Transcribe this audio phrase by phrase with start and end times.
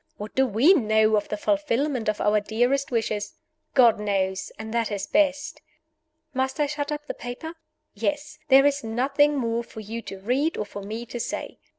[0.17, 3.35] What do we know of the fulfillment of our dearest wishes?
[3.75, 5.61] God knows and that is best.
[6.33, 7.53] Must I shut up the paper?
[7.93, 8.39] Yes.
[8.47, 11.59] There is nothing more for you to read or for me to say.